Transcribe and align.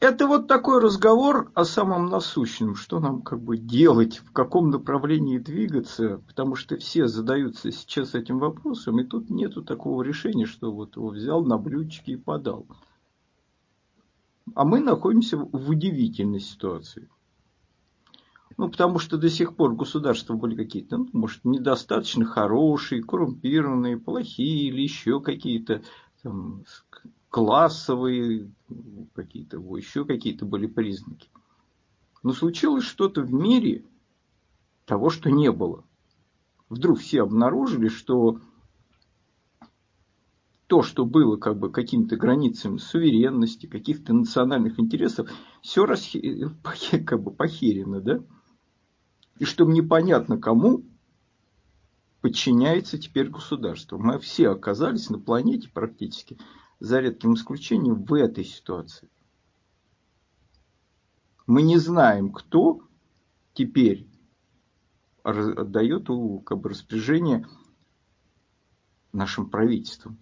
это 0.00 0.26
вот 0.26 0.46
такой 0.46 0.80
разговор 0.80 1.50
о 1.54 1.64
самом 1.64 2.06
насущном, 2.06 2.74
что 2.74 3.00
нам 3.00 3.22
как 3.22 3.40
бы 3.40 3.56
делать, 3.56 4.18
в 4.18 4.30
каком 4.32 4.70
направлении 4.70 5.38
двигаться, 5.38 6.22
потому 6.26 6.54
что 6.54 6.76
все 6.76 7.06
задаются 7.06 7.72
сейчас 7.72 8.14
этим 8.14 8.38
вопросом, 8.38 9.00
и 9.00 9.04
тут 9.04 9.30
нету 9.30 9.62
такого 9.62 10.02
решения, 10.02 10.46
что 10.46 10.70
вот 10.70 10.96
его 10.96 11.08
взял 11.08 11.44
на 11.44 11.56
блюдечке 11.56 12.12
и 12.12 12.16
подал. 12.16 12.66
А 14.54 14.64
мы 14.64 14.80
находимся 14.80 15.38
в 15.38 15.70
удивительной 15.70 16.40
ситуации. 16.40 17.08
Ну, 18.58 18.70
потому 18.70 18.98
что 18.98 19.18
до 19.18 19.28
сих 19.28 19.54
пор 19.54 19.74
государства 19.74 20.34
были 20.34 20.56
какие-то, 20.56 20.98
ну, 20.98 21.08
может, 21.12 21.44
недостаточно 21.44 22.24
хорошие, 22.24 23.02
коррумпированные, 23.02 23.98
плохие 23.98 24.68
или 24.68 24.80
еще 24.82 25.20
какие-то 25.20 25.82
там, 26.22 26.64
классовые, 27.30 28.50
какие-то, 29.14 29.58
еще 29.76 30.04
какие-то 30.04 30.44
были 30.44 30.66
признаки. 30.66 31.28
Но 32.22 32.32
случилось 32.32 32.84
что-то 32.84 33.22
в 33.22 33.32
мире 33.32 33.84
того, 34.84 35.10
что 35.10 35.30
не 35.30 35.52
было. 35.52 35.84
Вдруг 36.68 36.98
все 36.98 37.22
обнаружили, 37.22 37.88
что 37.88 38.40
то, 40.66 40.82
что 40.82 41.04
было 41.04 41.36
как 41.36 41.58
бы 41.58 41.70
какими-то 41.70 42.16
границами 42.16 42.78
суверенности, 42.78 43.66
каких-то 43.66 44.12
национальных 44.12 44.80
интересов, 44.80 45.30
все 45.62 45.86
расхи... 45.86 46.46
как 47.06 47.22
бы 47.22 47.30
похерено, 47.30 48.00
да? 48.00 48.20
И 49.38 49.44
что 49.44 49.64
непонятно 49.64 50.38
кому 50.38 50.82
подчиняется 52.20 52.98
теперь 52.98 53.28
государство. 53.28 53.98
Мы 53.98 54.18
все 54.18 54.48
оказались 54.48 55.10
на 55.10 55.18
планете 55.18 55.68
практически 55.72 56.38
за 56.78 57.00
редким 57.00 57.34
исключением, 57.34 58.04
в 58.04 58.14
этой 58.14 58.44
ситуации. 58.44 59.08
Мы 61.46 61.62
не 61.62 61.78
знаем, 61.78 62.32
кто 62.32 62.82
теперь 63.54 64.08
отдает 65.22 66.08
как 66.44 66.58
бы, 66.58 66.70
распоряжение 66.70 67.46
нашим 69.12 69.48
правительствам. 69.48 70.18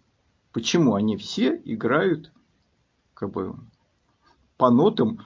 Почему 0.53 0.95
они 0.95 1.17
все 1.17 1.61
играют 1.65 2.33
как 3.15 3.33
бы, 3.33 3.57
по 4.57 4.71
нотам 4.71 5.21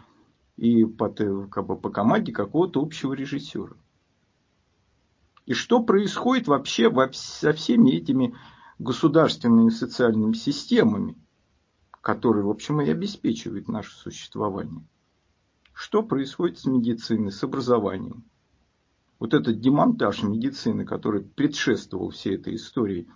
и 0.57 0.85
под, 0.85 1.19
как 1.51 1.67
бы, 1.67 1.77
по 1.77 1.91
команде 1.91 2.33
какого-то 2.33 2.81
общего 2.81 3.13
режиссера. 3.13 3.77
И 5.47 5.55
что 5.55 5.83
происходит 5.83 6.47
вообще 6.47 6.91
со 7.13 7.53
всеми 7.53 7.91
этими 7.91 8.37
государственными 8.79 9.71
социальными 9.71 10.35
системами, 10.35 11.17
которые, 12.09 12.43
в 12.43 12.49
общем, 12.49 12.81
и 12.81 12.89
обеспечивают 12.89 13.69
наше 13.69 13.95
существование. 13.95 14.83
Что 15.75 16.03
происходит 16.03 16.59
с 16.59 16.65
медициной, 16.65 17.31
с 17.31 17.45
образованием? 17.45 18.25
Вот 19.19 19.35
этот 19.35 19.61
демонтаж 19.61 20.23
медицины, 20.23 20.87
который 20.87 21.21
предшествовал 21.21 22.09
всей 22.09 22.37
этой 22.37 22.55
истории, 22.55 23.09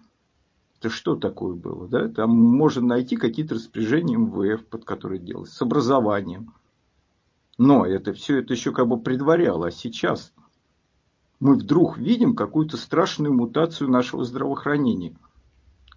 это 0.76 0.90
что 0.90 1.16
такое 1.16 1.54
было? 1.54 1.88
Да? 1.88 2.06
Там 2.10 2.32
можно 2.32 2.88
найти 2.88 3.16
какие-то 3.16 3.54
распоряжения 3.54 4.18
МВФ, 4.18 4.66
под 4.66 4.84
которые 4.84 5.20
делалось, 5.20 5.52
с 5.52 5.62
образованием. 5.62 6.52
Но 7.56 7.86
это 7.86 8.12
все 8.12 8.40
это 8.40 8.52
еще 8.52 8.72
как 8.72 8.88
бы 8.88 9.00
предваряло. 9.00 9.68
А 9.68 9.70
сейчас 9.70 10.34
мы 11.40 11.54
вдруг 11.54 11.96
видим 11.96 12.36
какую-то 12.36 12.76
страшную 12.76 13.32
мутацию 13.32 13.88
нашего 13.88 14.22
здравоохранения– 14.22 15.16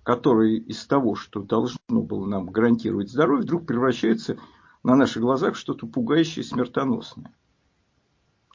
которые 0.05 0.59
из 0.59 0.85
того, 0.85 1.15
что 1.15 1.41
должно 1.41 1.79
было 1.89 2.27
нам 2.27 2.45
гарантировать 2.51 3.09
здоровье, 3.09 3.41
вдруг 3.41 3.65
превращаются 3.65 4.37
на 4.83 4.95
наших 4.95 5.23
глазах 5.23 5.55
в 5.55 5.57
что-то 5.57 5.87
пугающее 5.87 6.45
и 6.45 6.47
смертоносное. 6.47 7.33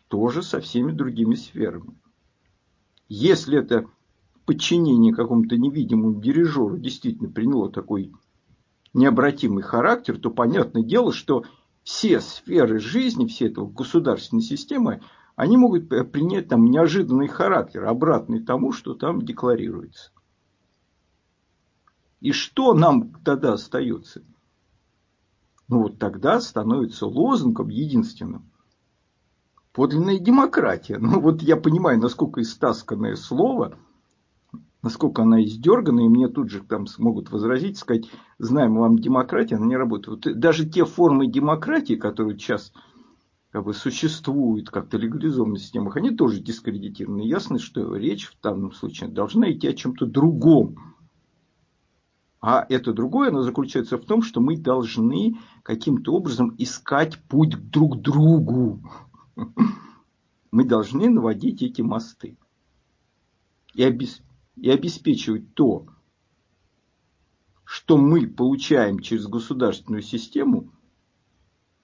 Тоже 0.07 0.45
со 0.45 0.61
всеми 0.61 0.93
другими 0.93 1.35
сферами. 1.35 1.99
Если 3.09 3.59
это 3.59 3.87
подчинение 4.47 5.13
какому-то 5.13 5.57
невидимому 5.57 6.21
дирижеру 6.21 6.79
действительно 6.79 7.29
приняло 7.29 7.69
такой 7.69 8.13
необратимый 8.95 9.65
характер, 9.65 10.19
то 10.19 10.31
понятное 10.31 10.85
дело, 10.85 11.13
что 11.13 11.45
все 11.83 12.21
сферы 12.21 12.79
жизни, 12.79 13.27
все 13.27 13.49
этого 13.49 13.67
государственной 13.67 14.43
системы, 14.43 15.03
они 15.35 15.57
могут 15.57 15.89
принять 15.89 16.47
там 16.47 16.67
неожиданный 16.67 17.27
характер, 17.27 17.87
обратный 17.87 18.41
тому, 18.41 18.71
что 18.71 18.95
там 18.95 19.23
декларируется. 19.23 20.13
И 22.21 22.33
что 22.33 22.75
нам 22.75 23.13
тогда 23.25 23.55
остается? 23.55 24.23
Ну 25.69 25.83
вот 25.83 25.99
тогда 25.99 26.41
становится 26.41 27.07
лозунгом 27.07 27.69
единственным 27.69 28.51
подлинная 29.73 30.19
демократия. 30.19 30.99
Ну 30.99 31.21
вот 31.21 31.43
я 31.43 31.57
понимаю, 31.57 31.99
насколько 31.99 32.41
истасканное 32.43 33.17
слово, 33.17 33.79
насколько 34.83 35.23
она 35.23 35.43
издергана, 35.43 36.01
и 36.01 36.09
мне 36.09 36.29
тут 36.29 36.51
же 36.51 36.61
там 36.63 36.87
смогут 36.87 37.31
возразить, 37.31 37.79
сказать, 37.79 38.11
знаем 38.39 38.77
вам 38.77 38.99
демократия, 38.99 39.57
она 39.57 39.67
не 39.67 39.77
работает. 39.77 40.27
Вот 40.27 40.39
даже 40.39 40.69
те 40.69 40.85
формы 40.85 41.27
демократии, 41.27 41.95
которые 41.95 42.39
сейчас 42.39 42.73
как 43.51 43.65
бы 43.65 43.75
существуют 43.75 44.71
как-то 44.71 44.97
легализованных 44.97 45.61
системах, 45.61 45.97
они 45.97 46.11
тоже 46.11 46.41
дискредитированы. 46.41 47.23
Ясно, 47.23 47.59
что 47.59 47.95
речь 47.97 48.27
в 48.27 48.41
данном 48.41 48.73
случае 48.73 49.11
должна 49.11 49.51
идти 49.51 49.69
о 49.69 49.75
чем-то 49.75 50.07
другом. 50.07 50.95
А 52.41 52.65
это 52.71 52.95
другое, 52.95 53.29
оно 53.29 53.43
заключается 53.43 53.99
в 53.99 54.05
том, 54.07 54.23
что 54.23 54.41
мы 54.41 54.57
должны 54.57 55.39
каким-то 55.63 56.15
образом 56.15 56.55
искать 56.57 57.19
путь 57.25 57.71
друг 57.71 57.99
к 57.99 58.01
другу. 58.01 58.81
Мы 60.51 60.65
должны 60.65 61.11
наводить 61.11 61.63
эти 61.63 61.83
мосты. 61.83 62.39
И, 63.75 63.85
обес... 63.85 64.23
и 64.57 64.71
обеспечивать 64.71 65.55
то, 65.55 65.87
что 67.65 67.99
мы 67.99 68.27
получаем 68.27 68.99
через 68.99 69.27
государственную 69.27 70.03
систему, 70.03 70.73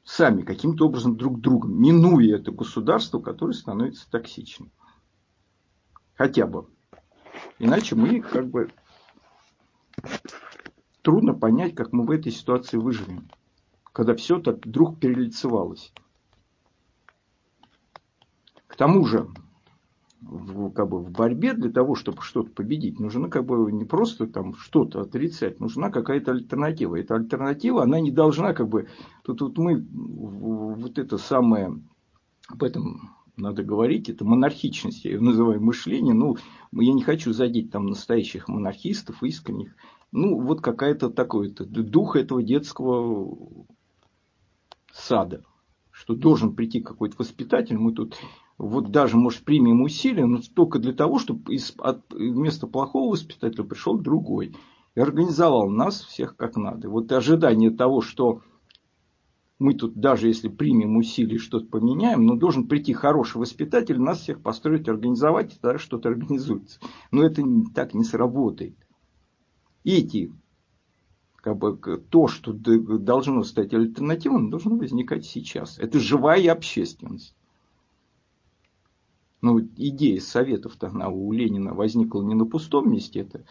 сами 0.03 0.43
каким-то 0.43 0.87
образом 0.87 1.17
друг 1.17 1.41
другом, 1.41 1.81
минуя 1.81 2.37
это 2.37 2.51
государство, 2.51 3.21
которое 3.21 3.53
становится 3.53 4.11
токсичным. 4.11 4.73
Хотя 6.15 6.47
бы. 6.47 6.67
Иначе 7.59 7.95
мы 7.95 8.21
как 8.21 8.49
бы 8.49 8.73
Трудно 11.07 11.35
понять, 11.35 11.77
как 11.77 11.93
мы 11.93 12.05
в 12.05 12.11
этой 12.11 12.33
ситуации 12.33 12.79
выживем, 12.79 13.29
когда 13.93 14.17
все 14.17 14.41
так 14.41 14.67
вдруг 14.67 14.99
перелицевалось. 14.99 15.93
К 18.67 18.75
тому 18.75 19.05
же, 19.05 19.29
в, 20.21 20.71
как 20.71 20.89
бы, 20.89 20.99
в 20.99 21.13
борьбе 21.13 21.53
для 21.53 21.71
того, 21.71 21.95
чтобы 21.95 22.23
что-то 22.23 22.51
победить, 22.51 22.99
нужно 22.99 23.31
как 23.31 23.47
бы 23.47 23.71
не 23.71 23.85
просто 23.85 24.27
там 24.27 24.57
что-то 24.57 25.03
отрицать, 25.03 25.61
нужна 25.61 25.91
какая-то 25.91 26.33
альтернатива. 26.33 26.99
Эта 26.99 27.15
альтернатива, 27.15 27.85
она 27.85 28.01
не 28.01 28.11
должна 28.11 28.53
как 28.53 28.69
бы... 28.69 28.89
Тут 29.23 29.43
вот 29.43 29.57
мы 29.59 29.87
вот 29.89 30.99
это 30.99 31.19
самое... 31.19 31.81
Об 32.49 32.65
этом 32.65 33.13
надо 33.37 33.63
говорить, 33.63 34.09
это 34.09 34.25
монархичность, 34.25 35.05
я 35.05 35.13
ее 35.13 35.21
называю 35.21 35.63
мышление. 35.63 36.15
Ну, 36.15 36.37
я 36.73 36.93
не 36.93 37.05
хочу 37.05 37.33
задеть 37.33 37.71
там 37.71 37.87
настоящих 37.87 38.49
монархистов, 38.49 39.23
искренних 39.23 39.77
ну, 40.13 40.41
вот 40.41 40.61
какая-то 40.61 41.11
такой 41.11 41.51
-то, 41.51 41.65
дух 41.65 42.17
этого 42.17 42.43
детского 42.43 43.67
сада, 44.93 45.45
что 45.91 46.15
должен 46.15 46.55
прийти 46.55 46.81
какой-то 46.81 47.17
воспитатель, 47.19 47.77
мы 47.77 47.93
тут 47.93 48.17
вот 48.59 48.91
даже, 48.91 49.17
может, 49.17 49.45
примем 49.45 49.83
усилия, 49.83 50.25
но 50.27 50.41
только 50.55 50.79
для 50.79 50.93
того, 50.93 51.19
чтобы 51.19 51.55
из, 51.55 51.75
от, 51.79 52.03
вместо 52.13 52.67
плохого 52.67 53.13
воспитателя 53.13 53.65
пришел 53.65 53.99
другой 53.99 54.55
и 54.95 55.01
организовал 55.01 55.69
нас 55.69 56.01
всех 56.01 56.37
как 56.37 56.57
надо. 56.57 56.89
Вот 56.89 57.13
ожидание 57.13 57.71
того, 57.71 58.01
что 58.01 58.41
мы 59.59 59.75
тут 59.75 59.95
даже 59.95 60.29
если 60.29 60.49
примем 60.49 60.97
усилия 60.97 61.39
что-то 61.39 61.67
поменяем, 61.67 62.25
но 62.25 62.37
должен 62.37 62.67
прийти 62.67 62.93
хороший 62.93 63.39
воспитатель, 63.39 64.01
нас 64.01 64.21
всех 64.21 64.43
построить, 64.43 64.89
организовать, 64.89 65.55
и 65.55 65.59
тогда 65.59 65.79
что-то 65.79 66.09
организуется. 66.09 66.81
Но 67.11 67.23
это 67.23 67.43
так 67.75 67.95
не 67.95 68.05
сработает 68.05 68.77
эти, 69.91 70.33
как 71.37 71.57
бы, 71.59 71.77
то, 71.77 72.29
что 72.29 72.53
должно 72.53 73.45
стать 73.45 73.73
альтернативным, 73.73 74.51
должно 74.51 74.77
возникать 74.77 75.25
сейчас. 75.25 75.79
Это 75.79 75.99
живая 76.01 76.53
общественность. 76.53 77.35
Ну, 79.43 79.61
идея 79.61 80.21
советов-то 80.21 80.89
она 80.89 81.09
у 81.09 81.31
Ленина 81.31 81.73
возникла 81.73 82.23
не 82.23 82.35
на 82.35 82.47
пустом 82.47 82.91
месте. 82.91 83.21
Это, 83.21 83.45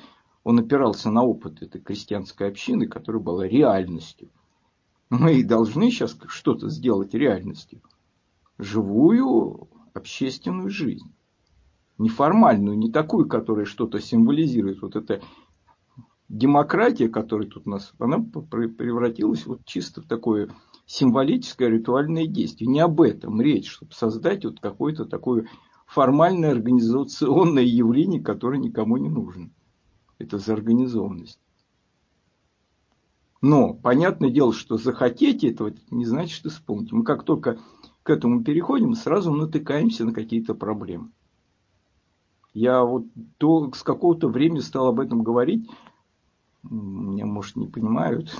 он 0.43 0.59
опирался 0.59 1.09
на 1.09 1.23
опыт 1.23 1.61
этой 1.61 1.79
крестьянской 1.79 2.49
общины, 2.49 2.87
которая 2.87 3.21
была 3.21 3.47
реальностью. 3.47 4.29
Мы 5.09 5.35
и 5.35 5.43
должны 5.43 5.91
сейчас 5.91 6.17
что-то 6.27 6.69
сделать 6.69 7.13
реальностью. 7.13 7.81
Живую 8.57 9.69
общественную 9.93 10.69
жизнь. 10.69 11.13
Неформальную, 11.97 12.77
не 12.77 12.91
такую, 12.91 13.29
которая 13.29 13.65
что-то 13.65 14.01
символизирует. 14.01 14.81
Вот 14.81 14.97
это 14.97 15.21
демократия, 16.29 17.09
которая 17.09 17.47
тут 17.47 17.67
у 17.67 17.69
нас, 17.69 17.93
она 17.99 18.19
превратилась 18.19 19.45
вот 19.45 19.65
чисто 19.65 20.01
в 20.01 20.07
такое 20.07 20.49
символическое 20.85 21.69
ритуальное 21.69 22.27
действие. 22.27 22.69
Не 22.69 22.79
об 22.79 23.01
этом 23.01 23.41
речь, 23.41 23.69
чтобы 23.69 23.93
создать 23.93 24.45
вот 24.45 24.59
какое-то 24.59 25.05
такое 25.05 25.47
формальное 25.85 26.51
организационное 26.51 27.63
явление, 27.63 28.21
которое 28.21 28.59
никому 28.59 28.97
не 28.97 29.09
нужно. 29.09 29.49
Это 30.17 30.37
заорганизованность. 30.37 31.39
Но 33.41 33.73
понятное 33.73 34.31
дело, 34.31 34.53
что 34.53 34.77
захотите 34.77 35.51
этого, 35.51 35.67
это 35.67 35.79
не 35.91 36.05
значит, 36.05 36.35
что 36.35 36.49
исполните. 36.49 36.95
Мы 36.95 37.03
как 37.03 37.23
только 37.23 37.59
к 38.01 38.09
этому 38.09 38.43
переходим, 38.43 38.95
сразу 38.95 39.31
натыкаемся 39.31 40.05
на 40.05 40.13
какие-то 40.13 40.55
проблемы. 40.55 41.11
Я 42.53 42.83
вот 42.83 43.05
то, 43.37 43.71
с 43.73 43.83
какого-то 43.83 44.29
времени 44.29 44.61
стал 44.61 44.87
об 44.87 44.99
этом 44.99 45.21
говорить, 45.21 45.69
меня, 46.69 47.25
может, 47.25 47.55
не 47.55 47.67
понимают, 47.67 48.35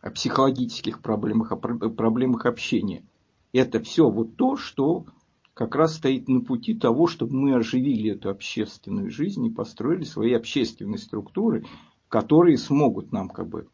о 0.00 0.10
психологических 0.10 1.00
проблемах, 1.00 1.52
о 1.52 1.56
проблемах 1.56 2.46
общения. 2.46 3.04
Это 3.52 3.80
все 3.80 4.10
вот 4.10 4.36
то, 4.36 4.56
что 4.56 5.06
как 5.54 5.74
раз 5.76 5.94
стоит 5.94 6.28
на 6.28 6.40
пути 6.40 6.74
того, 6.74 7.06
чтобы 7.06 7.34
мы 7.34 7.54
оживили 7.54 8.10
эту 8.10 8.28
общественную 8.28 9.10
жизнь 9.10 9.46
и 9.46 9.50
построили 9.50 10.04
свои 10.04 10.34
общественные 10.34 10.98
структуры, 10.98 11.64
которые 12.08 12.58
смогут 12.58 13.12
нам 13.12 13.28
как 13.28 13.48
бы 13.48 13.68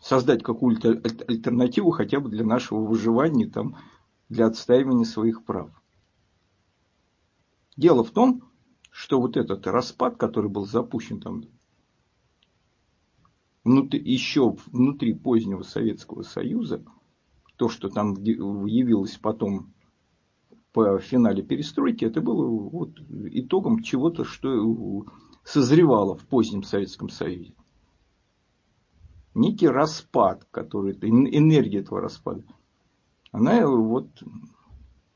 создать 0.00 0.42
какую-то 0.42 1.00
альтернативу 1.28 1.90
хотя 1.90 2.20
бы 2.20 2.28
для 2.28 2.44
нашего 2.44 2.80
выживания, 2.80 3.46
там, 3.46 3.76
для 4.28 4.46
отстаивания 4.46 5.04
своих 5.04 5.44
прав. 5.44 5.70
Дело 7.76 8.04
в 8.04 8.10
том, 8.10 8.42
что 8.94 9.20
вот 9.20 9.36
этот 9.36 9.66
распад, 9.66 10.16
который 10.16 10.48
был 10.48 10.66
запущен 10.66 11.20
там 11.20 11.42
внутри, 13.64 14.00
еще 14.00 14.54
внутри 14.66 15.14
позднего 15.14 15.62
Советского 15.62 16.22
Союза, 16.22 16.80
то, 17.56 17.68
что 17.68 17.88
там 17.88 18.14
явилось 18.22 19.18
потом 19.18 19.74
по 20.72 21.00
финале 21.00 21.42
перестройки, 21.42 22.04
это 22.04 22.20
было 22.20 22.46
вот 22.46 23.00
итогом 23.32 23.82
чего-то, 23.82 24.22
что 24.22 25.04
созревало 25.42 26.16
в 26.16 26.24
позднем 26.28 26.62
Советском 26.62 27.08
Союзе 27.08 27.52
некий 29.34 29.66
распад, 29.66 30.46
который, 30.52 30.92
энергия 30.92 31.80
этого 31.80 32.00
распада, 32.00 32.44
она 33.32 33.66
вот 33.66 34.22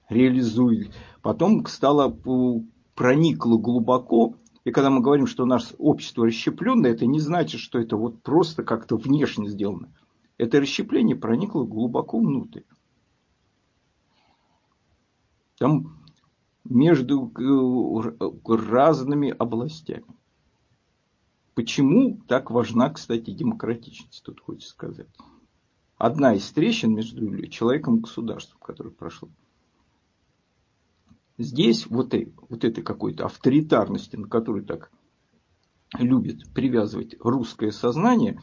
реализует. 0.09 0.93
Потом 1.23 1.65
стала, 1.67 2.09
проникла 2.99 3.57
глубоко. 3.57 4.35
И 4.65 4.73
когда 4.73 4.91
мы 4.91 5.01
говорим, 5.01 5.29
что 5.29 5.45
наше 5.45 5.77
общество 5.79 6.27
расщепленное, 6.27 6.91
это 6.91 7.07
не 7.07 7.21
значит, 7.21 7.61
что 7.61 7.79
это 7.79 7.97
вот 7.97 8.25
просто 8.25 8.65
как-то 8.65 8.97
внешне 8.97 9.49
сделано. 9.49 9.95
Это 10.37 10.61
расщепление 10.61 11.15
проникло 11.15 11.63
глубоко 11.63 12.19
внутрь. 12.19 12.63
Там 15.59 15.97
между 16.65 17.33
э, 17.39 18.57
разными 18.57 19.31
областями. 19.31 20.05
Почему 21.55 22.21
так 22.27 22.51
важна, 22.51 22.91
кстати, 22.91 23.31
демократичность, 23.31 24.25
тут 24.25 24.41
хочется 24.41 24.71
сказать. 24.71 25.09
Одна 25.99 26.35
из 26.35 26.51
трещин 26.51 26.95
между 26.95 27.47
человеком 27.47 27.99
и 27.99 28.01
государством, 28.01 28.59
которая 28.61 28.93
прошла. 28.93 29.29
Здесь 31.39 31.87
вот, 31.87 32.13
вот 32.49 32.65
этой 32.65 32.83
какой-то 32.83 33.27
авторитарности, 33.27 34.17
на 34.17 34.27
которую 34.27 34.65
так 34.65 34.91
любит 35.97 36.53
привязывать 36.53 37.15
русское 37.21 37.71
сознание, 37.71 38.41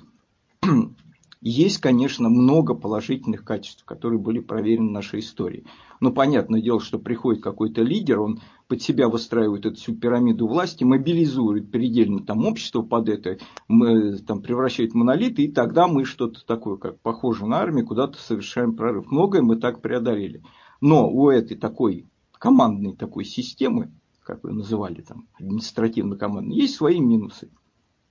есть, 1.42 1.80
конечно, 1.80 2.30
много 2.30 2.74
положительных 2.74 3.44
качеств, 3.44 3.84
которые 3.84 4.20
были 4.20 4.40
проверены 4.40 4.92
нашей 4.92 5.20
истории. 5.20 5.66
Но 6.00 6.12
понятное 6.12 6.62
дело, 6.62 6.80
что 6.80 6.98
приходит 6.98 7.44
какой-то 7.44 7.82
лидер, 7.82 8.22
он 8.22 8.40
под 8.70 8.82
себя 8.82 9.10
выстраивает 9.10 9.66
эту 9.66 9.76
всю 9.76 9.94
пирамиду 9.94 10.48
власти, 10.48 10.86
мобилизует 10.86 11.72
предельно 11.72 12.24
там 12.26 12.46
общество 12.46 12.82
под 12.82 13.10
это, 13.10 13.38
мы, 13.68 14.18
там, 14.20 14.42
превращает 14.42 14.94
в 14.94 14.96
монолит, 14.96 15.38
и 15.40 15.50
тогда 15.50 15.88
мы 15.88 16.06
что-то 16.06 16.46
такое, 16.46 16.78
как 16.78 17.02
похоже 17.02 17.46
на 17.46 17.58
армию, 17.58 17.86
куда-то 17.86 18.18
совершаем 18.18 18.74
прорыв. 18.76 19.12
Многое 19.12 19.42
мы 19.42 19.58
так 19.58 19.82
преодолели. 19.82 20.44
Но 20.82 21.10
у 21.10 21.30
этой 21.30 21.58
такой 21.58 22.08
командной 22.38 22.96
такой 22.96 23.26
системы, 23.26 23.92
как 24.24 24.44
вы 24.44 24.54
называли 24.54 25.02
там, 25.02 25.28
административно-командной, 25.40 26.56
есть 26.56 26.76
свои 26.76 27.00
минусы. 27.00 27.50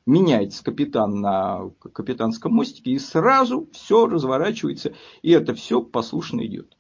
Меняется 0.07 0.63
капитан 0.63 1.21
на 1.21 1.71
капитанском 1.93 2.53
мостике, 2.53 2.93
и 2.93 2.99
сразу 2.99 3.69
все 3.73 4.07
разворачивается, 4.07 4.93
и 5.23 5.31
это 5.31 5.55
все 5.55 5.83
послушно 5.83 6.45
идет. 6.45 6.77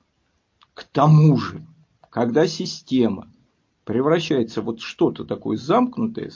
К 0.74 0.84
тому 0.84 1.36
же, 1.38 1.66
когда 2.10 2.46
система 2.46 3.32
превращается 3.84 4.60
вот 4.60 4.80
что-то 4.80 5.24
такое 5.24 5.56
замкнутое, 5.56 6.32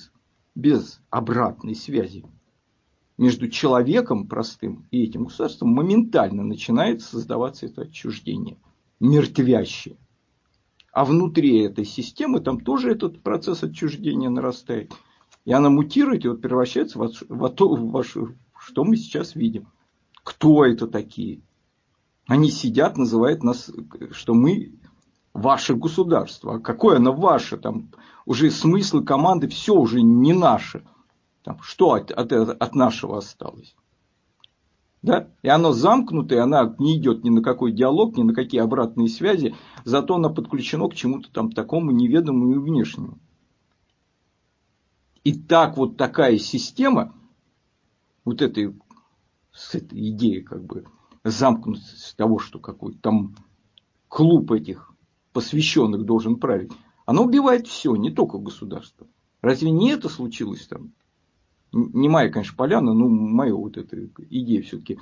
без 0.54 1.00
обратной 1.10 1.76
связи 1.76 2.24
между 3.16 3.48
человеком 3.48 4.26
простым 4.26 4.86
и 4.90 5.04
этим 5.04 5.24
государством, 5.24 5.70
моментально 5.70 6.42
начинает 6.42 7.02
создаваться 7.02 7.66
это 7.66 7.82
отчуждение, 7.82 8.56
мертвящее. 8.98 9.96
А 10.98 11.04
внутри 11.04 11.60
этой 11.60 11.84
системы 11.84 12.40
там 12.40 12.58
тоже 12.58 12.90
этот 12.90 13.22
процесс 13.22 13.62
отчуждения 13.62 14.28
нарастает. 14.30 14.92
И 15.44 15.52
она 15.52 15.70
мутирует 15.70 16.24
и 16.24 16.28
вот 16.28 16.42
превращается 16.42 16.98
в, 16.98 17.12
в, 17.28 17.48
то, 17.50 17.68
в 17.68 17.92
ваше, 17.92 18.36
что 18.58 18.82
мы 18.82 18.96
сейчас 18.96 19.36
видим. 19.36 19.68
Кто 20.24 20.64
это 20.64 20.88
такие? 20.88 21.40
Они 22.26 22.50
сидят, 22.50 22.96
называют 22.96 23.44
нас, 23.44 23.70
что 24.10 24.34
мы 24.34 24.72
ваше 25.34 25.76
государство. 25.76 26.56
А 26.56 26.58
какое 26.58 26.96
оно 26.96 27.12
ваше? 27.12 27.58
Там 27.58 27.92
уже 28.26 28.50
смысл 28.50 29.04
команды, 29.04 29.46
все 29.46 29.76
уже 29.76 30.02
не 30.02 30.32
наше. 30.32 30.84
Там, 31.44 31.60
что 31.62 31.92
от, 31.92 32.10
от, 32.10 32.32
от 32.32 32.74
нашего 32.74 33.18
осталось? 33.18 33.76
Да? 35.02 35.30
И 35.42 35.48
оно 35.48 35.72
замкнутое, 35.72 36.42
она 36.42 36.74
не 36.78 36.96
идет 36.96 37.22
ни 37.22 37.30
на 37.30 37.42
какой 37.42 37.72
диалог, 37.72 38.16
ни 38.16 38.22
на 38.22 38.34
какие 38.34 38.60
обратные 38.60 39.08
связи, 39.08 39.54
зато 39.84 40.16
она 40.16 40.28
подключена 40.28 40.88
к 40.88 40.94
чему-то 40.94 41.30
там 41.30 41.52
такому 41.52 41.92
неведомому 41.92 42.54
и 42.54 42.58
внешнему. 42.58 43.18
И 45.22 45.34
так 45.34 45.76
вот 45.76 45.96
такая 45.96 46.38
система, 46.38 47.14
вот 48.24 48.42
этой, 48.42 48.74
с 49.52 49.74
этой 49.74 50.10
идеей 50.10 50.42
как 50.42 50.64
бы 50.64 50.84
замкнутости 51.22 52.16
того, 52.16 52.38
что 52.38 52.58
какой-то 52.58 52.98
там 53.00 53.36
клуб 54.08 54.50
этих 54.52 54.92
посвященных 55.32 56.04
должен 56.04 56.36
править, 56.36 56.72
оно 57.06 57.24
убивает 57.24 57.66
все, 57.66 57.94
не 57.94 58.10
только 58.10 58.38
государство. 58.38 59.06
Разве 59.40 59.70
не 59.70 59.90
это 59.90 60.08
случилось 60.08 60.66
там? 60.66 60.92
Не 61.72 62.08
моя, 62.08 62.30
конечно, 62.30 62.56
поляна, 62.56 62.94
но 62.94 63.08
моя 63.08 63.54
вот 63.54 63.76
эта 63.76 63.96
идея 64.30 64.62
все-таки 64.62 64.98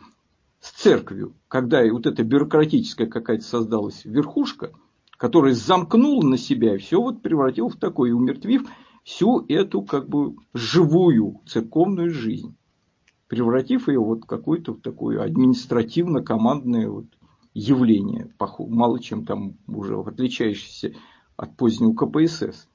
с 0.61 0.70
церковью, 0.73 1.35
когда 1.49 1.82
вот 1.92 2.06
эта 2.06 2.25
бюрократическая 2.25 3.06
какая-то 3.06 3.44
создалась 3.44 4.04
верхушка, 4.04 4.73
которая 5.16 5.54
замкнула 5.54 6.23
на 6.26 6.37
себя 6.37 6.75
и 6.75 6.78
все 6.78 7.00
вот 7.00 7.23
превратила 7.23 7.68
в 7.68 7.76
такое, 7.76 8.12
умертвив 8.12 8.68
всю 9.04 9.44
эту 9.49 9.82
как 9.82 10.08
бы 10.08 10.35
живую 10.52 11.40
церковную 11.46 12.11
жизнь, 12.11 12.56
превратив 13.28 13.88
ее 13.88 14.00
вот 14.00 14.25
в 14.25 14.26
какое-то 14.26 14.73
вот 14.73 14.82
такое 14.82 15.23
административно-командное 15.23 16.88
вот 16.88 17.06
явление, 17.54 18.32
мало 18.58 19.00
чем 19.00 19.25
там 19.25 19.54
уже 19.68 19.96
отличающееся 19.96 20.94
от 21.37 21.56
позднего 21.56 21.94
КПСС. 21.94 22.68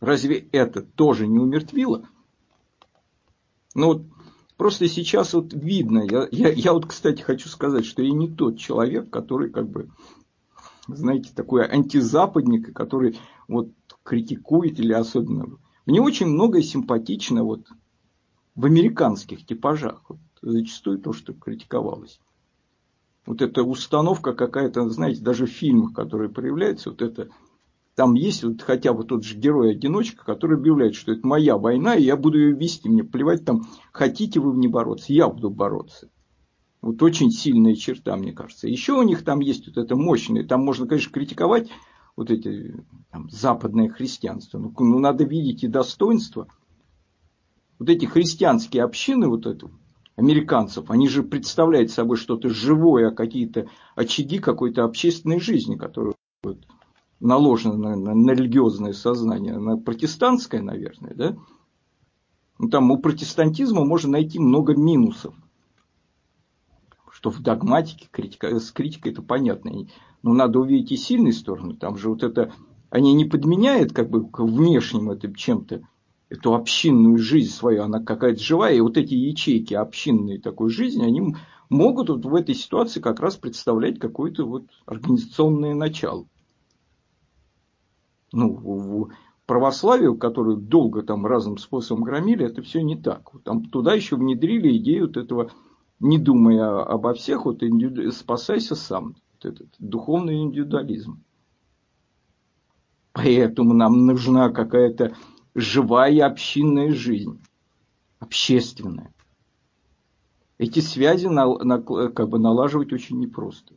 Разве 0.00 0.48
это 0.52 0.82
тоже 0.82 1.26
не 1.26 1.38
умертвило? 1.38 2.08
Ну 3.74 3.86
вот 3.86 4.02
просто 4.56 4.88
сейчас 4.88 5.34
вот 5.34 5.52
видно, 5.52 6.06
я, 6.10 6.28
я, 6.30 6.48
я 6.50 6.72
вот, 6.72 6.86
кстати, 6.86 7.22
хочу 7.22 7.48
сказать, 7.48 7.84
что 7.84 8.02
я 8.02 8.12
не 8.12 8.28
тот 8.28 8.58
человек, 8.58 9.10
который 9.10 9.50
как 9.50 9.68
бы, 9.68 9.90
знаете, 10.86 11.32
такой 11.34 11.66
антизападник, 11.66 12.74
который 12.74 13.18
вот 13.48 13.70
критикует 14.02 14.78
или 14.78 14.92
особенно. 14.92 15.58
Мне 15.84 16.00
очень 16.00 16.26
многое 16.26 16.62
симпатично 16.62 17.44
вот 17.44 17.66
в 18.54 18.64
американских 18.64 19.44
типажах. 19.46 20.02
Вот, 20.08 20.18
зачастую 20.42 20.98
то, 20.98 21.12
что 21.12 21.32
критиковалось 21.32 22.20
вот 23.26 23.42
эта 23.42 23.62
установка 23.62 24.32
какая-то, 24.32 24.88
знаете, 24.88 25.20
даже 25.20 25.46
в 25.46 25.50
фильмах, 25.50 25.92
которые 25.92 26.30
проявляются, 26.30 26.90
вот 26.90 27.02
это, 27.02 27.28
там 27.96 28.12
есть 28.12 28.44
вот 28.44 28.60
хотя 28.60 28.92
бы 28.92 29.04
тот 29.04 29.24
же 29.24 29.36
герой-одиночка, 29.36 30.22
который 30.24 30.58
объявляет, 30.58 30.94
что 30.94 31.12
это 31.12 31.26
моя 31.26 31.56
война, 31.56 31.96
и 31.96 32.04
я 32.04 32.16
буду 32.16 32.38
ее 32.38 32.52
вести, 32.52 32.90
мне 32.90 33.02
плевать 33.02 33.46
там, 33.46 33.62
хотите 33.90 34.38
вы 34.38 34.52
в 34.52 34.58
ней 34.58 34.68
бороться, 34.68 35.14
я 35.14 35.28
буду 35.28 35.48
бороться. 35.48 36.10
Вот 36.82 37.02
очень 37.02 37.30
сильная 37.30 37.74
черта, 37.74 38.14
мне 38.16 38.32
кажется. 38.32 38.68
Еще 38.68 38.92
у 38.92 39.02
них 39.02 39.24
там 39.24 39.40
есть 39.40 39.66
вот 39.66 39.78
это 39.78 39.96
мощное, 39.96 40.46
там 40.46 40.62
можно, 40.62 40.86
конечно, 40.86 41.10
критиковать 41.10 41.70
вот 42.16 42.30
эти 42.30 42.84
там, 43.10 43.30
западное 43.30 43.88
христианство, 43.88 44.58
но 44.58 44.72
ну, 44.78 44.98
надо 44.98 45.24
видеть 45.24 45.64
и 45.64 45.68
достоинство. 45.68 46.48
Вот 47.78 47.88
эти 47.88 48.04
христианские 48.04 48.84
общины, 48.84 49.26
вот 49.26 49.46
это, 49.46 49.70
американцев. 50.16 50.90
Они 50.90 51.08
же 51.08 51.22
представляют 51.22 51.90
собой 51.90 52.18
что-то 52.18 52.50
живое, 52.50 53.10
какие-то 53.10 53.68
очаги 53.94 54.38
какой-то 54.38 54.84
общественной 54.84 55.40
жизни, 55.40 55.76
которые 55.76 56.14
вот, 56.42 56.58
наложены 57.20 57.76
на, 57.76 57.96
на, 57.96 58.14
на 58.14 58.30
религиозное 58.30 58.92
сознание, 58.92 59.58
на 59.58 59.76
протестантское, 59.76 60.62
наверное, 60.62 61.14
да? 61.14 61.36
Ну, 62.58 62.68
там 62.68 62.90
у 62.90 62.98
протестантизма 62.98 63.84
можно 63.84 64.12
найти 64.12 64.38
много 64.38 64.74
минусов. 64.74 65.34
Что 67.10 67.30
в 67.30 67.40
догматике, 67.40 68.08
критика, 68.10 68.58
с 68.58 68.70
критикой 68.70 69.12
это 69.12 69.22
понятно. 69.22 69.72
Но 70.22 70.32
надо 70.32 70.60
увидеть 70.60 70.92
и 70.92 70.96
сильные 70.96 71.32
стороны. 71.32 71.76
Там 71.76 71.96
же 71.96 72.08
вот 72.08 72.22
это, 72.22 72.52
они 72.90 73.14
не 73.14 73.24
подменяют 73.24 73.92
как 73.92 74.10
бы 74.10 74.28
внешним 74.38 75.10
этим 75.10 75.34
чем-то 75.34 75.82
эту 76.28 76.54
общинную 76.54 77.18
жизнь 77.18 77.52
свою, 77.52 77.84
она 77.84 78.00
какая-то 78.00 78.42
живая, 78.42 78.74
и 78.74 78.80
вот 78.80 78.96
эти 78.96 79.14
ячейки 79.14 79.74
общинной 79.74 80.38
такой 80.38 80.70
жизни, 80.70 81.04
они 81.04 81.36
могут 81.68 82.08
вот 82.08 82.24
в 82.24 82.34
этой 82.34 82.54
ситуации 82.54 83.00
как 83.00 83.20
раз 83.20 83.36
представлять 83.36 83.98
какое-то 83.98 84.44
вот 84.44 84.64
организационное 84.86 85.74
начало. 85.74 86.26
Ну, 88.36 88.50
в 88.52 89.08
православию, 89.46 90.14
которую 90.18 90.58
долго 90.58 91.02
там 91.02 91.24
разным 91.24 91.56
способом 91.56 92.04
громили, 92.04 92.44
это 92.44 92.60
все 92.60 92.82
не 92.82 92.94
так. 92.94 93.30
Там 93.44 93.64
туда 93.64 93.94
еще 93.94 94.16
внедрили 94.16 94.76
идею 94.76 95.06
вот 95.06 95.16
этого, 95.16 95.52
не 96.00 96.18
думая 96.18 96.82
обо 96.82 97.14
всех, 97.14 97.46
вот 97.46 97.62
индивиду... 97.62 98.12
спасайся 98.12 98.74
сам. 98.74 99.16
Вот 99.32 99.46
этот 99.46 99.68
духовный 99.78 100.42
индивидуализм. 100.42 101.22
Поэтому 103.14 103.72
нам 103.72 104.04
нужна 104.04 104.50
какая-то 104.50 105.16
живая 105.54 106.26
общинная 106.26 106.92
жизнь, 106.92 107.40
общественная. 108.18 109.14
Эти 110.58 110.80
связи 110.80 111.28
на, 111.28 111.46
на, 111.56 111.80
как 111.80 112.28
бы 112.28 112.38
налаживать 112.38 112.92
очень 112.92 113.18
непросто. 113.18 113.72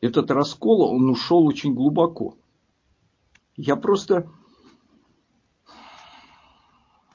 Этот 0.00 0.32
раскол, 0.32 0.82
он 0.92 1.08
ушел 1.08 1.46
очень 1.46 1.74
глубоко. 1.74 2.37
Я 3.58 3.74
просто 3.74 4.30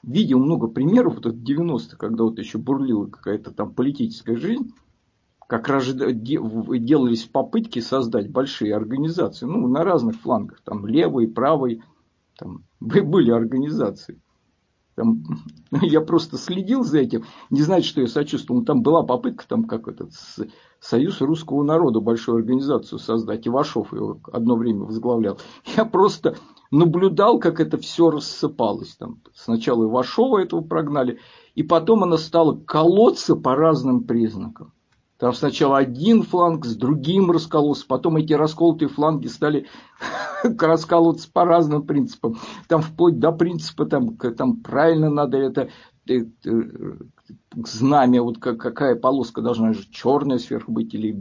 видел 0.02 0.38
много 0.38 0.68
примеров, 0.68 1.14
вот 1.14 1.26
от 1.26 1.36
90-х, 1.36 1.96
когда 1.96 2.24
вот 2.24 2.38
еще 2.38 2.58
бурлила 2.58 3.06
какая-то 3.06 3.50
там 3.50 3.72
политическая 3.72 4.36
жизнь, 4.36 4.74
как 5.48 5.68
раз 5.68 5.86
делались 5.94 7.24
попытки 7.24 7.78
создать 7.78 8.30
большие 8.30 8.76
организации, 8.76 9.46
ну, 9.46 9.66
на 9.68 9.84
разных 9.84 10.20
флангах, 10.20 10.60
там, 10.60 10.86
левой, 10.86 11.28
правой, 11.28 11.82
там 12.36 12.64
были 12.80 13.30
организации. 13.30 14.20
Там, 14.94 15.24
я 15.82 16.00
просто 16.00 16.38
следил 16.38 16.84
за 16.84 16.98
этим, 16.98 17.24
не 17.50 17.62
знаете, 17.62 17.88
что 17.88 18.00
я 18.00 18.06
сочувствовал. 18.06 18.64
Там 18.64 18.82
была 18.82 19.02
попытка, 19.02 19.46
там 19.46 19.64
как 19.64 19.88
этот 19.88 20.12
Союз 20.80 21.20
русского 21.20 21.62
народа, 21.62 22.00
большую 22.00 22.36
организацию 22.36 22.98
создать. 22.98 23.48
Ивашов 23.48 23.92
его 23.92 24.20
одно 24.32 24.56
время 24.56 24.84
возглавлял. 24.84 25.38
Я 25.76 25.84
просто 25.84 26.36
наблюдал, 26.70 27.38
как 27.38 27.60
это 27.60 27.78
все 27.78 28.10
рассыпалось. 28.10 28.96
Там, 28.96 29.20
сначала 29.34 29.84
Ивашова 29.84 30.38
этого 30.38 30.60
прогнали, 30.60 31.18
и 31.54 31.62
потом 31.62 32.02
она 32.02 32.18
стала 32.18 32.56
колоться 32.56 33.36
по 33.36 33.54
разным 33.54 34.04
признакам. 34.04 34.72
Там 35.18 35.32
сначала 35.32 35.78
один 35.78 36.22
фланг 36.22 36.64
с 36.64 36.74
другим 36.74 37.30
раскололся, 37.30 37.86
потом 37.86 38.16
эти 38.16 38.32
расколотые 38.32 38.88
фланги 38.88 39.28
стали 39.28 39.66
раскалываться 40.42 41.30
по 41.32 41.44
разным 41.44 41.86
принципам. 41.86 42.38
Там 42.68 42.82
вплоть 42.82 43.18
до 43.20 43.30
принципа, 43.30 43.86
там, 43.86 44.16
там 44.16 44.56
правильно 44.56 45.10
надо 45.10 45.38
это 45.38 45.70
э, 46.08 46.24
э, 46.44 46.52
знамя, 47.56 48.22
вот 48.22 48.38
какая 48.38 48.96
полоска 48.96 49.40
должна 49.40 49.72
же 49.72 49.86
черная 49.90 50.38
сверху 50.38 50.72
быть 50.72 50.94
или 50.94 51.12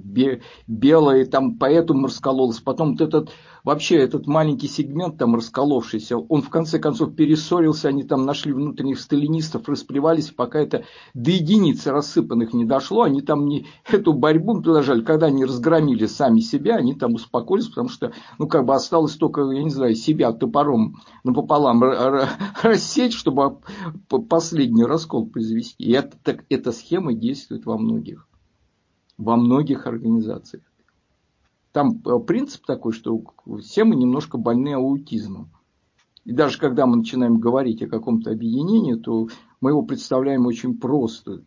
белая, 0.67 1.23
и 1.23 1.25
там 1.25 1.57
поэтому 1.57 2.07
раскололась. 2.07 2.59
Потом 2.59 2.93
вот 2.93 3.01
этот 3.01 3.31
вообще 3.63 3.97
этот 3.97 4.27
маленький 4.27 4.67
сегмент 4.67 5.17
там 5.17 5.35
расколовшийся, 5.35 6.17
он 6.17 6.41
в 6.41 6.49
конце 6.49 6.79
концов 6.79 7.15
перессорился, 7.15 7.89
они 7.89 8.03
там 8.03 8.25
нашли 8.25 8.51
внутренних 8.51 8.99
сталинистов, 8.99 9.69
расплевались, 9.69 10.31
пока 10.31 10.59
это 10.59 10.83
до 11.13 11.31
единицы 11.31 11.91
рассыпанных 11.91 12.53
не 12.53 12.65
дошло, 12.65 13.03
они 13.03 13.21
там 13.21 13.45
не 13.45 13.67
эту 13.89 14.13
борьбу 14.13 14.61
продолжали, 14.61 15.01
когда 15.01 15.27
они 15.27 15.45
разгромили 15.45 16.05
сами 16.07 16.39
себя, 16.39 16.75
они 16.75 16.93
там 16.95 17.13
успокоились, 17.13 17.67
потому 17.67 17.89
что, 17.89 18.11
ну, 18.37 18.47
как 18.47 18.65
бы 18.65 18.73
осталось 18.73 19.15
только, 19.15 19.49
я 19.51 19.63
не 19.63 19.69
знаю, 19.69 19.95
себя 19.95 20.33
топором 20.33 21.01
напополам 21.23 21.83
рассечь, 22.63 23.15
чтобы 23.15 23.59
последний 24.29 24.83
раскол 24.83 25.27
произвести. 25.27 25.92
Это, 25.93 26.17
так, 26.23 26.45
эта 26.49 26.71
схема 26.71 27.13
действует 27.13 27.65
во 27.65 27.77
многих, 27.77 28.27
во 29.17 29.35
многих 29.35 29.85
организациях. 29.85 30.63
Там 31.71 32.01
э, 32.05 32.19
принцип 32.19 32.65
такой, 32.65 32.93
что 32.93 33.23
все 33.61 33.83
мы 33.83 33.95
немножко 33.95 34.37
больны 34.37 34.73
аутизмом. 34.73 35.51
И 36.25 36.31
даже 36.31 36.57
когда 36.57 36.85
мы 36.85 36.97
начинаем 36.97 37.39
говорить 37.39 37.81
о 37.83 37.87
каком-то 37.87 38.31
объединении, 38.31 38.95
то 38.95 39.27
мы 39.61 39.71
его 39.71 39.83
представляем 39.83 40.45
очень 40.45 40.77
просто. 40.77 41.43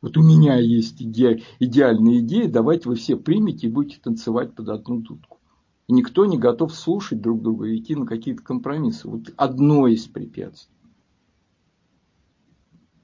Вот 0.00 0.16
у 0.16 0.22
меня 0.22 0.56
есть 0.56 1.02
иде, 1.02 1.42
идеальная 1.58 2.18
идея, 2.20 2.48
давайте 2.48 2.88
вы 2.88 2.96
все 2.96 3.16
примете 3.16 3.66
и 3.66 3.70
будете 3.70 4.00
танцевать 4.00 4.54
под 4.54 4.68
одну 4.68 5.00
дудку. 5.00 5.38
И 5.86 5.92
никто 5.92 6.24
не 6.24 6.38
готов 6.38 6.74
слушать 6.74 7.20
друг 7.20 7.42
друга 7.42 7.66
и 7.66 7.76
идти 7.76 7.94
на 7.94 8.06
какие-то 8.06 8.42
компромиссы. 8.42 9.08
Вот 9.08 9.32
одно 9.36 9.86
из 9.86 10.06
препятствий. 10.06 10.75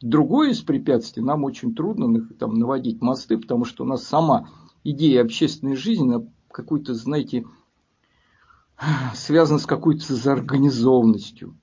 Другое 0.03 0.51
из 0.51 0.61
препятствий, 0.61 1.23
нам 1.23 1.45
очень 1.45 1.75
трудно 1.75 2.29
там, 2.39 2.55
наводить 2.55 3.01
мосты, 3.01 3.39
потому 3.39 3.65
что 3.65 3.85
у 3.85 3.87
нас 3.87 4.05
сама 4.05 4.49
идея 4.85 5.23
общественной 5.23 5.77
жизни 5.77 6.29
какой-то, 6.51 6.95
знаете, 6.95 7.45
связано 9.15 9.59
с 9.59 9.67
какой-то 9.67 10.15
заорганизованностью. 10.15 11.57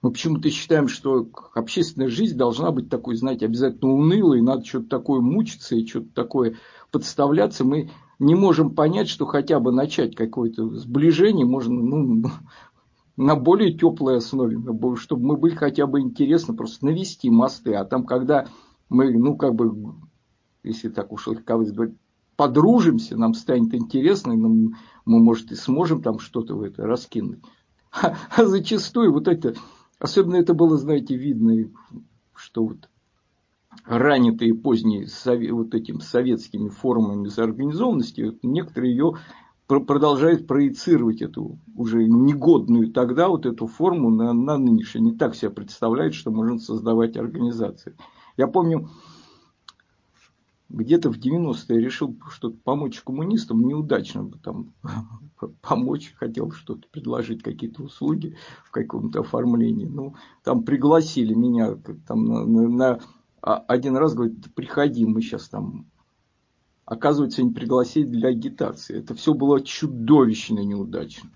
Мы 0.00 0.12
почему-то 0.12 0.48
считаем, 0.50 0.86
что 0.86 1.28
общественная 1.54 2.08
жизнь 2.08 2.36
должна 2.36 2.70
быть 2.70 2.88
такой, 2.88 3.16
знаете, 3.16 3.46
обязательно 3.46 3.92
унылой, 3.92 4.40
надо 4.40 4.64
что-то 4.64 4.88
такое 4.88 5.20
мучиться 5.20 5.74
и 5.74 5.86
что-то 5.86 6.08
такое 6.14 6.56
подставляться. 6.92 7.64
Мы 7.64 7.90
не 8.20 8.36
можем 8.36 8.74
понять, 8.74 9.08
что 9.08 9.26
хотя 9.26 9.58
бы 9.58 9.72
начать 9.72 10.14
какое-то 10.14 10.70
сближение 10.76 11.46
можно 11.46 11.74
ну, 11.74 12.30
на 13.18 13.34
более 13.34 13.72
теплой 13.72 14.18
основе, 14.18 14.58
чтобы 14.96 15.26
мы 15.26 15.36
были 15.36 15.56
хотя 15.56 15.88
бы 15.88 16.00
интересны, 16.00 16.54
просто 16.54 16.86
навести 16.86 17.28
мосты. 17.30 17.74
А 17.74 17.84
там, 17.84 18.06
когда 18.06 18.46
мы, 18.88 19.12
ну, 19.12 19.36
как 19.36 19.56
бы, 19.56 19.96
если 20.62 20.88
так 20.88 21.12
уж 21.12 21.26
легко 21.26 21.58
говорить, 21.58 21.96
подружимся, 22.36 23.16
нам 23.16 23.34
станет 23.34 23.74
интересно, 23.74 24.34
мы, 24.36 24.72
может, 25.04 25.50
и 25.50 25.56
сможем 25.56 26.00
там 26.00 26.20
что-то 26.20 26.54
в 26.54 26.62
это 26.62 26.86
раскинуть. 26.86 27.40
А, 27.90 28.16
а 28.36 28.44
зачастую 28.44 29.12
вот 29.12 29.26
это, 29.26 29.54
особенно 29.98 30.36
это 30.36 30.54
было, 30.54 30.78
знаете, 30.78 31.16
видно, 31.16 31.68
что 32.34 32.66
вот 32.66 32.88
ранитые 33.84 34.54
поздние 34.54 35.08
вот 35.50 35.74
этим 35.74 36.00
советскими 36.00 36.68
формами 36.68 37.26
заорганизованности, 37.26 38.20
вот 38.20 38.38
некоторые 38.44 38.92
ее 38.92 39.14
продолжают 39.68 40.46
проецировать 40.46 41.20
эту 41.20 41.58
уже 41.76 42.04
негодную 42.04 42.90
тогда 42.90 43.28
вот 43.28 43.44
эту 43.44 43.66
форму 43.66 44.10
на, 44.10 44.32
на 44.32 44.56
нынешнюю. 44.56 45.04
Не 45.04 45.12
так 45.12 45.34
себе 45.34 45.50
представляют, 45.50 46.14
что 46.14 46.30
можно 46.30 46.58
создавать 46.58 47.18
организации. 47.18 47.94
Я 48.38 48.46
помню, 48.46 48.88
где-то 50.70 51.10
в 51.10 51.18
90-е 51.18 51.80
решил 51.80 52.16
что-то 52.30 52.56
помочь 52.64 53.00
коммунистам, 53.00 53.66
неудачно 53.66 54.30
там 54.42 54.72
помочь, 55.60 56.14
хотел 56.16 56.50
что-то 56.52 56.88
предложить, 56.90 57.42
какие-то 57.42 57.82
услуги 57.82 58.36
в 58.64 58.70
каком-то 58.70 59.20
оформлении. 59.20 59.86
Ну, 59.86 60.14
там 60.44 60.62
пригласили 60.62 61.34
меня 61.34 61.76
там, 62.06 62.24
на, 62.24 62.46
на, 62.46 62.68
на 62.68 63.00
а, 63.42 63.56
один 63.68 63.96
раз, 63.96 64.14
говорит, 64.14 64.54
приходи, 64.54 65.04
мы 65.04 65.20
сейчас 65.20 65.48
там 65.50 65.86
Оказывается, 66.88 67.42
они 67.42 67.50
пригласили 67.50 68.06
для 68.06 68.30
агитации. 68.30 68.96
Это 68.96 69.14
все 69.14 69.34
было 69.34 69.60
чудовищно 69.60 70.60
неудачно. 70.60 71.28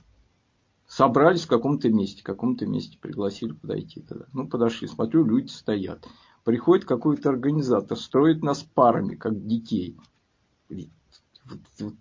Собрались 0.86 1.42
в 1.42 1.48
каком-то 1.48 1.90
месте, 1.90 2.22
в 2.22 2.24
каком-то 2.24 2.64
месте 2.64 2.96
пригласили 2.98 3.52
подойти 3.52 4.00
тогда. 4.00 4.24
Ну, 4.32 4.48
подошли, 4.48 4.88
смотрю, 4.88 5.26
люди 5.26 5.48
стоят. 5.48 6.08
Приходит 6.44 6.86
какой-то 6.86 7.28
организатор, 7.28 7.98
строит 7.98 8.42
нас 8.42 8.62
парами, 8.62 9.14
как 9.14 9.46
детей. 9.46 9.98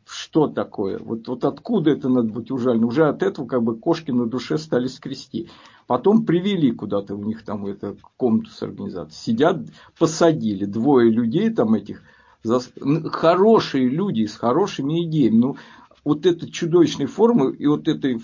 Что 0.06 0.48
такое? 0.48 1.00
Вот, 1.00 1.28
вот 1.28 1.44
откуда 1.44 1.92
это 1.92 2.08
надо 2.08 2.32
быть 2.32 2.52
ужально? 2.52 2.88
Уже 2.88 3.10
от 3.10 3.22
этого 3.22 3.48
как 3.48 3.64
бы 3.64 3.78
кошки 3.78 4.12
на 4.12 4.28
душе 4.28 4.58
стали 4.60 4.88
скрести. 4.88 5.50
Потом 5.88 6.26
привели 6.26 6.72
куда-то 6.72 7.16
у 7.16 7.24
них 7.26 7.44
там 7.44 7.66
эту 7.66 7.98
комнату 8.16 8.50
с 8.50 8.64
организацией. 8.64 9.36
Сидят, 9.36 9.58
посадили 10.00 10.64
двое 10.64 11.12
людей 11.12 11.50
там 11.50 11.74
этих, 11.74 12.02
хорошие 12.44 13.90
люди 13.90 14.26
с 14.26 14.36
хорошими 14.36 15.06
идеями. 15.06 15.38
Ну, 15.38 15.58
вот 16.04 16.26
этой 16.26 16.50
чудовищной 16.50 17.06
формы 17.06 17.54
и 17.54 17.68
вот 17.68 17.88
этой 17.88 18.22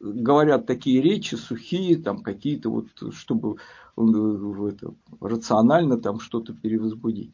говорят 0.00 0.66
такие 0.66 1.00
речи 1.00 1.36
сухие, 1.36 1.96
там 1.96 2.22
какие-то 2.22 2.70
вот, 2.70 2.86
чтобы 3.12 3.56
э, 3.96 4.68
это, 4.68 4.94
рационально 5.20 5.98
там 5.98 6.18
что-то 6.18 6.52
перевозбудить. 6.52 7.32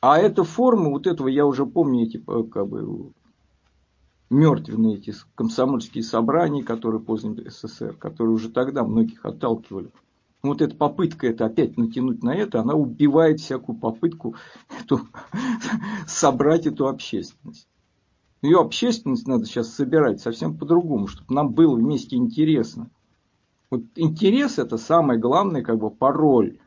А 0.00 0.18
эта 0.18 0.44
форма, 0.44 0.90
вот 0.90 1.06
этого 1.06 1.28
я 1.28 1.44
уже 1.44 1.66
помню 1.66 2.04
эти 2.04 2.22
э, 2.26 2.44
как 2.44 2.68
бы 2.68 3.12
мертвенные 4.30 4.96
эти 4.96 5.14
комсомольские 5.34 6.04
собрания, 6.04 6.62
которые 6.62 7.00
позднее 7.00 7.50
СССР, 7.50 7.94
которые 7.94 8.34
уже 8.34 8.50
тогда 8.50 8.84
многих 8.84 9.24
отталкивали. 9.24 9.90
Вот 10.42 10.62
эта 10.62 10.74
попытка 10.74 11.26
это 11.26 11.46
опять 11.46 11.76
натянуть 11.76 12.22
на 12.22 12.34
это, 12.34 12.60
она 12.60 12.74
убивает 12.74 13.40
всякую 13.40 13.76
попытку 13.76 14.36
эту, 14.80 15.00
собрать 16.06 16.66
эту 16.66 16.86
общественность. 16.86 17.68
Ее 18.40 18.60
общественность 18.60 19.26
надо 19.26 19.46
сейчас 19.46 19.74
собирать 19.74 20.20
совсем 20.20 20.56
по-другому, 20.56 21.08
чтобы 21.08 21.34
нам 21.34 21.50
было 21.52 21.74
вместе 21.74 22.14
интересно. 22.16 22.88
Вот 23.70 23.82
интерес 23.96 24.58
это 24.58 24.78
самое 24.78 25.18
главное, 25.18 25.62
как 25.62 25.78
бы 25.78 25.90
пароль. 25.90 26.58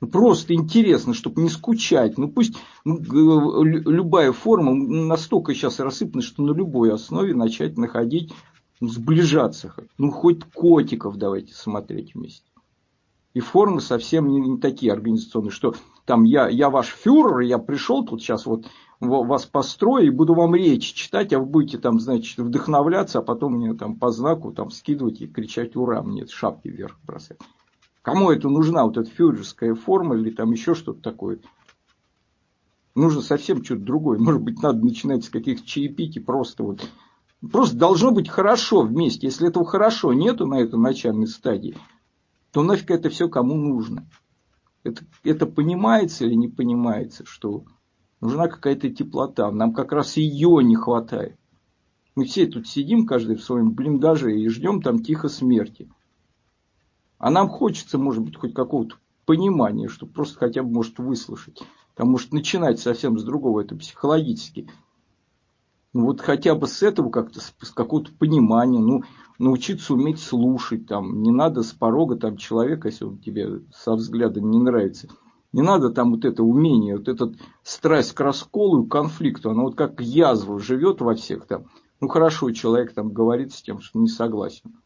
Ну, 0.00 0.08
просто 0.08 0.54
интересно, 0.54 1.14
чтобы 1.14 1.42
не 1.42 1.48
скучать. 1.48 2.18
Ну 2.18 2.28
пусть 2.28 2.56
ну, 2.84 3.62
любая 3.62 4.32
форма 4.32 4.74
настолько 4.74 5.54
сейчас 5.54 5.80
рассыпана, 5.80 6.22
что 6.22 6.42
на 6.42 6.52
любой 6.52 6.92
основе 6.92 7.34
начать 7.34 7.76
находить, 7.76 8.32
ну, 8.80 8.88
сближаться. 8.88 9.74
Ну 9.98 10.10
хоть 10.10 10.44
котиков 10.44 11.16
давайте 11.16 11.54
смотреть 11.54 12.14
вместе. 12.14 12.47
И 13.38 13.40
формы 13.40 13.80
совсем 13.80 14.26
не, 14.26 14.40
не 14.40 14.58
такие 14.58 14.92
организационные, 14.92 15.52
что 15.52 15.72
там 16.06 16.24
я, 16.24 16.48
я 16.48 16.70
ваш 16.70 16.88
фюрер, 16.88 17.38
я 17.38 17.58
пришел 17.58 18.04
тут 18.04 18.20
сейчас 18.20 18.46
вот 18.46 18.66
вас 18.98 19.46
построю 19.46 20.08
и 20.08 20.10
буду 20.10 20.34
вам 20.34 20.56
речь 20.56 20.92
читать, 20.92 21.32
а 21.32 21.38
вы 21.38 21.46
будете 21.46 21.78
там, 21.78 22.00
значит, 22.00 22.36
вдохновляться, 22.38 23.20
а 23.20 23.22
потом 23.22 23.52
мне 23.52 23.74
там 23.74 23.94
по 23.94 24.10
знаку 24.10 24.50
там 24.50 24.72
скидывать 24.72 25.20
и 25.20 25.28
кричать 25.28 25.76
ура, 25.76 26.02
мне 26.02 26.26
шапки 26.26 26.66
вверх 26.66 26.98
бросать. 27.04 27.38
Кому 28.02 28.32
это 28.32 28.48
нужна 28.48 28.84
вот 28.84 28.98
эта 28.98 29.08
фюрерская 29.08 29.76
форма 29.76 30.16
или 30.16 30.30
там 30.30 30.50
еще 30.50 30.74
что-то 30.74 31.00
такое? 31.00 31.38
Нужно 32.96 33.22
совсем 33.22 33.64
что-то 33.64 33.82
другое. 33.82 34.18
Может 34.18 34.42
быть, 34.42 34.60
надо 34.60 34.84
начинать 34.84 35.24
с 35.24 35.28
каких-то 35.28 35.64
чаепитий 35.64 36.20
просто 36.20 36.64
вот. 36.64 36.90
Просто 37.52 37.76
должно 37.76 38.10
быть 38.10 38.28
хорошо 38.28 38.82
вместе. 38.82 39.28
Если 39.28 39.46
этого 39.46 39.64
хорошо 39.64 40.12
нету 40.12 40.44
на 40.44 40.60
этой 40.60 40.80
начальной 40.80 41.28
стадии, 41.28 41.76
то 42.52 42.62
нафиг 42.62 42.90
это 42.90 43.10
все 43.10 43.28
кому 43.28 43.54
нужно. 43.54 44.08
Это, 44.84 45.04
это 45.24 45.46
понимается 45.46 46.24
или 46.24 46.34
не 46.34 46.48
понимается, 46.48 47.24
что 47.26 47.64
нужна 48.20 48.48
какая-то 48.48 48.90
теплота. 48.90 49.50
Нам 49.50 49.72
как 49.74 49.92
раз 49.92 50.16
ее 50.16 50.62
не 50.62 50.76
хватает. 50.76 51.38
Мы 52.14 52.24
все 52.24 52.46
тут 52.46 52.66
сидим, 52.66 53.06
каждый 53.06 53.36
в 53.36 53.44
своем 53.44 53.72
блиндаже, 53.72 54.36
и 54.36 54.48
ждем 54.48 54.82
там 54.82 55.02
тихо 55.02 55.28
смерти. 55.28 55.88
А 57.18 57.30
нам 57.30 57.48
хочется, 57.48 57.98
может 57.98 58.24
быть, 58.24 58.36
хоть 58.36 58.54
какого-то 58.54 58.96
понимания, 59.24 59.88
что 59.88 60.06
просто 60.06 60.38
хотя 60.38 60.62
бы 60.62 60.70
может 60.70 60.98
выслушать. 60.98 61.62
Там 61.94 62.10
может 62.10 62.32
начинать 62.32 62.80
совсем 62.80 63.18
с 63.18 63.24
другого, 63.24 63.60
это 63.60 63.76
психологически. 63.76 64.70
Ну, 65.94 66.04
вот 66.04 66.20
хотя 66.20 66.54
бы 66.54 66.66
с 66.66 66.82
этого 66.82 67.10
как-то, 67.10 67.40
с 67.40 67.70
какого-то 67.72 68.12
понимания, 68.12 68.78
ну, 68.78 69.02
научиться 69.38 69.94
уметь 69.94 70.20
слушать, 70.20 70.86
там, 70.86 71.22
не 71.22 71.30
надо 71.30 71.62
с 71.62 71.72
порога 71.72 72.16
там 72.16 72.36
человека, 72.36 72.88
если 72.88 73.04
он 73.04 73.18
тебе 73.18 73.62
со 73.74 73.94
взгляда 73.94 74.40
не 74.40 74.58
нравится, 74.58 75.08
не 75.52 75.62
надо 75.62 75.90
там 75.90 76.10
вот 76.10 76.24
это 76.24 76.42
умение, 76.42 76.98
вот 76.98 77.08
этот 77.08 77.36
страсть 77.62 78.12
к 78.12 78.20
расколу 78.20 78.84
и 78.84 78.88
конфликту, 78.88 79.50
она 79.50 79.62
вот 79.62 79.76
как 79.76 80.00
язва 80.00 80.60
живет 80.60 81.00
во 81.00 81.14
всех 81.14 81.46
там. 81.46 81.66
Ну 82.00 82.08
хорошо, 82.08 82.50
человек 82.50 82.92
там 82.92 83.12
говорит 83.12 83.52
с 83.52 83.62
тем, 83.62 83.80
что 83.80 83.98
не 83.98 84.08
согласен. 84.08 84.76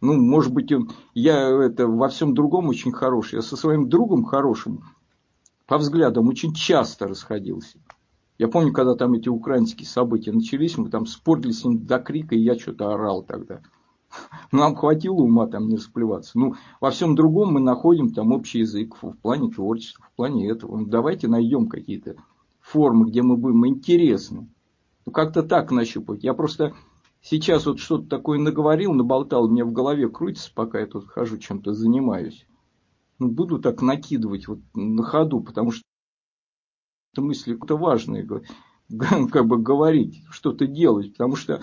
Ну, 0.00 0.14
может 0.14 0.52
быть, 0.52 0.72
я 1.14 1.48
это 1.64 1.88
во 1.88 2.08
всем 2.08 2.34
другом 2.34 2.68
очень 2.68 2.92
хороший. 2.92 3.36
Я 3.36 3.42
со 3.42 3.56
своим 3.56 3.88
другом 3.88 4.24
хорошим 4.24 4.84
по 5.66 5.76
взглядам 5.76 6.28
очень 6.28 6.54
часто 6.54 7.08
расходился. 7.08 7.80
Я 8.38 8.46
помню, 8.46 8.72
когда 8.72 8.94
там 8.94 9.14
эти 9.14 9.28
украинские 9.28 9.88
события 9.88 10.30
начались, 10.30 10.78
мы 10.78 10.90
там 10.90 11.06
спорили 11.06 11.50
с 11.50 11.64
ним 11.64 11.84
до 11.84 11.98
крика, 11.98 12.36
и 12.36 12.40
я 12.40 12.56
что-то 12.56 12.94
орал 12.94 13.24
тогда. 13.24 13.60
Нам 14.52 14.76
хватило 14.76 15.16
ума 15.16 15.48
там 15.48 15.68
не 15.68 15.76
расплеваться. 15.76 16.38
Ну, 16.38 16.54
во 16.80 16.90
всем 16.90 17.16
другом 17.16 17.54
мы 17.54 17.60
находим 17.60 18.14
там 18.14 18.32
общий 18.32 18.60
язык 18.60 18.96
в 19.02 19.12
плане 19.22 19.50
творчества, 19.50 20.06
в 20.12 20.16
плане 20.16 20.48
этого. 20.48 20.76
Ну, 20.76 20.86
давайте 20.86 21.26
найдем 21.26 21.68
какие-то 21.68 22.14
формы, 22.60 23.10
где 23.10 23.22
мы 23.22 23.36
будем 23.36 23.66
интересны. 23.66 24.48
Ну, 25.04 25.12
как-то 25.12 25.42
так 25.42 25.72
нащупать. 25.72 26.22
Я 26.22 26.32
просто 26.32 26.74
сейчас 27.20 27.66
вот 27.66 27.80
что-то 27.80 28.08
такое 28.08 28.38
наговорил, 28.38 28.94
наболтал, 28.94 29.48
мне 29.48 29.64
в 29.64 29.72
голове 29.72 30.08
крутится, 30.08 30.52
пока 30.54 30.78
я 30.78 30.86
тут 30.86 31.08
хожу, 31.08 31.38
чем-то 31.38 31.72
занимаюсь. 31.72 32.46
Ну, 33.18 33.28
буду 33.28 33.58
так 33.58 33.82
накидывать 33.82 34.46
вот 34.46 34.60
на 34.74 35.02
ходу, 35.02 35.40
потому 35.40 35.72
что 35.72 35.82
мысли 37.20 37.58
это 37.62 37.76
важные, 37.76 38.26
как 38.26 39.46
бы 39.46 39.58
говорить, 39.58 40.22
что-то 40.30 40.66
делать, 40.66 41.12
потому 41.12 41.36
что 41.36 41.62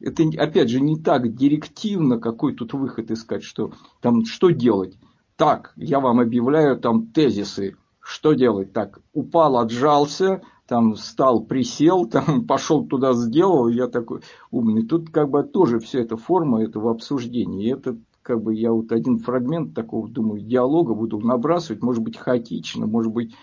это, 0.00 0.24
опять 0.38 0.68
же, 0.68 0.80
не 0.80 0.96
так 1.00 1.34
директивно, 1.34 2.18
какой 2.18 2.54
тут 2.54 2.74
выход 2.74 3.10
искать, 3.10 3.42
что 3.42 3.72
там, 4.00 4.24
что 4.24 4.50
делать. 4.50 4.98
Так, 5.36 5.72
я 5.76 6.00
вам 6.00 6.20
объявляю 6.20 6.78
там 6.78 7.08
тезисы, 7.08 7.76
что 8.00 8.34
делать? 8.34 8.72
Так, 8.72 9.00
упал, 9.12 9.58
отжался, 9.58 10.42
там 10.66 10.94
встал, 10.94 11.44
присел, 11.44 12.06
там 12.10 12.46
пошел 12.46 12.86
туда, 12.86 13.12
сделал, 13.14 13.68
я 13.68 13.86
такой 13.88 14.20
умный. 14.50 14.86
Тут 14.86 15.10
как 15.10 15.30
бы 15.30 15.42
тоже 15.42 15.78
все 15.78 16.02
это 16.02 16.16
форма 16.16 16.62
этого 16.62 16.90
обсуждения. 16.90 17.64
И 17.64 17.72
это 17.72 17.98
как 18.22 18.42
бы 18.42 18.54
я 18.54 18.72
вот 18.72 18.92
один 18.92 19.18
фрагмент 19.18 19.74
такого, 19.74 20.08
думаю, 20.08 20.40
диалога 20.40 20.94
буду 20.94 21.20
набрасывать, 21.20 21.82
может 21.82 22.02
быть, 22.02 22.16
хаотично, 22.16 22.86
может 22.86 23.12
быть, 23.12 23.34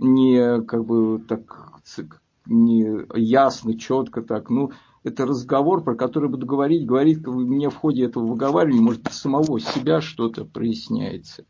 не 0.00 0.62
как 0.62 0.84
бы 0.84 1.20
так 1.26 1.80
не 2.46 3.06
ясно, 3.14 3.78
четко 3.78 4.22
так. 4.22 4.50
Ну, 4.50 4.72
это 5.04 5.26
разговор, 5.26 5.82
про 5.82 5.94
который 5.94 6.28
буду 6.28 6.46
говорить, 6.46 6.86
говорить, 6.86 7.26
мне 7.26 7.70
в 7.70 7.76
ходе 7.76 8.04
этого 8.04 8.26
выговаривания, 8.26 8.82
может 8.82 9.06
самого 9.12 9.60
себя 9.60 10.00
что-то 10.00 10.44
проясняется. 10.44 11.44